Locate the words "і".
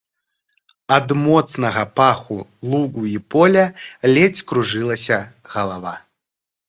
3.11-3.13